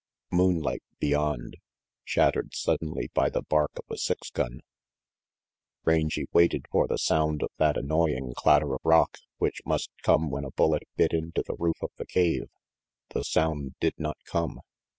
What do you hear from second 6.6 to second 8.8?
for the sound of that annoying clatter of